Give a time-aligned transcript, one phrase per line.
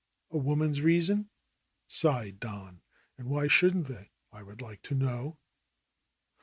[0.31, 1.27] "A woman's reason/'
[1.87, 2.81] sighed Don.
[3.19, 5.37] "And why shouldn't they, I would like to know